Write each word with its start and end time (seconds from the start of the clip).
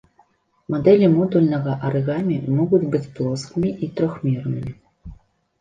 Мадэлі 0.75 1.09
модульнага 1.17 1.75
арыгамі 1.89 2.37
могуць 2.61 2.87
быць 2.97 3.05
плоскімі 3.19 3.69
і 3.85 3.91
трохмернымі. 4.01 4.71